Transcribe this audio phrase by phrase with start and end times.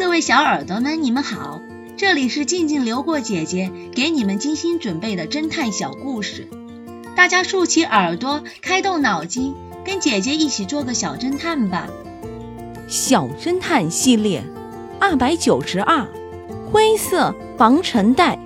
[0.00, 1.60] 各位小耳朵们，你们好，
[1.98, 6.48] 这里是静静流过姐姐给你们精心准备的侦探小故事，
[7.14, 9.54] 大家竖起耳朵，开动脑筋，
[9.84, 11.86] 跟姐姐一起做个小侦探吧。
[12.88, 14.42] 小侦探系列
[14.98, 16.08] 二百九十二，
[16.72, 18.38] 灰色防尘袋。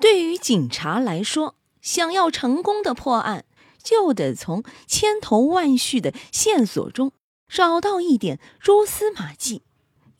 [0.00, 3.44] 对于警察来说，想要成功的破案。
[3.82, 7.12] 就得从千头万绪的线索中
[7.48, 9.62] 找到一点蛛丝马迹，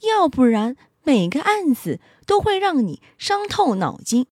[0.00, 4.26] 要不然每个案子都会让你伤透脑筋。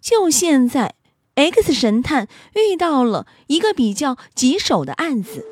[0.00, 0.94] 就现在
[1.34, 5.46] ，X 神探遇到了一个比较棘手的案子。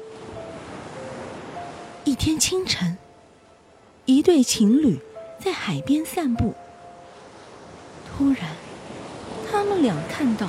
[2.04, 2.98] 一天清晨，
[4.06, 4.98] 一对情侣
[5.38, 6.54] 在海边散步，
[8.08, 8.56] 突然，
[9.50, 10.48] 他们俩看到。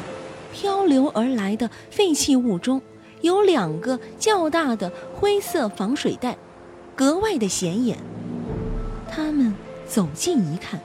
[0.53, 2.81] 漂流而来的废弃物中
[3.21, 6.37] 有两个较大的灰色防水袋，
[6.95, 7.97] 格外的显眼。
[9.09, 9.53] 他们
[9.87, 10.79] 走近一看，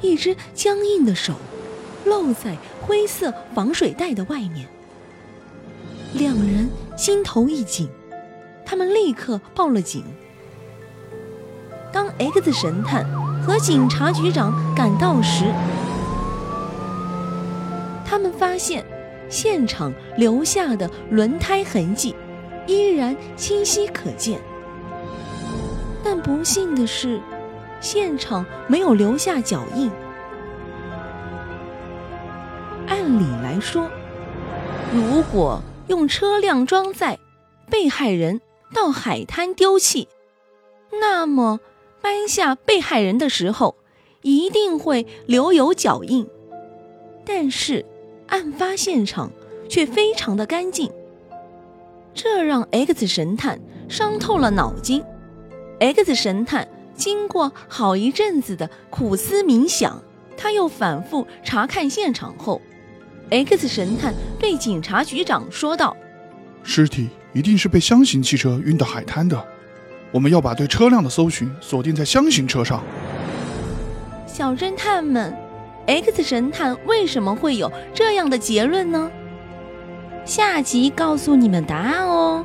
[0.00, 1.34] 一只僵硬的手
[2.04, 4.68] 露在灰色防水袋的外面。
[6.14, 7.88] 两人心头一紧，
[8.64, 10.04] 他们立刻报了警。
[11.92, 13.04] 当 X 神探
[13.42, 15.44] 和警察局长赶到时，
[18.16, 18.82] 他们发现，
[19.28, 22.16] 现场留下的轮胎痕迹
[22.66, 24.40] 依然清晰可见，
[26.02, 27.20] 但不幸的是，
[27.78, 29.90] 现场没有留下脚印。
[32.86, 33.90] 按理来说，
[34.94, 37.18] 如果用车辆装载
[37.68, 38.40] 被害人
[38.72, 40.08] 到海滩丢弃，
[41.02, 41.60] 那么
[42.00, 43.76] 搬下被害人的时候
[44.22, 46.26] 一定会留有脚印，
[47.26, 47.84] 但是。
[48.28, 49.30] 案发现场
[49.68, 50.90] 却非常的干净，
[52.14, 55.02] 这让 X 神探伤透了脑筋。
[55.78, 60.02] X 神探经过好一阵子的苦思冥想，
[60.36, 62.60] 他又反复查看现场后
[63.30, 65.96] ，X 神探对警察局长说道
[66.64, 69.46] ：“尸体一定是被箱型汽车运到海滩的，
[70.10, 72.82] 我们要把对车辆的搜寻锁定在箱型车上。”
[74.26, 75.45] 小侦探们。
[75.86, 79.10] X 神探为什么会有这样的结论呢？
[80.24, 82.44] 下集告诉你们答案哦。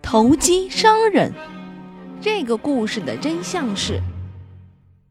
[0.00, 1.32] 投机商人，
[2.20, 4.00] 这个故事的真相是，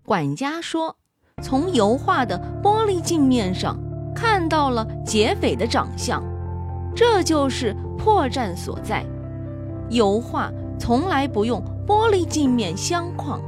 [0.03, 0.95] 管家说
[1.44, 3.79] 从油画的玻璃镜面上
[4.16, 6.23] 看到了劫匪的长相，
[6.95, 9.06] 这就是破绽所在。
[9.90, 13.40] 油画从来不用玻璃镜面镶框。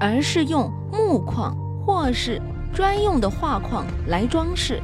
[0.00, 2.40] 而是用木框或是
[2.72, 4.82] 专用的画框来装饰。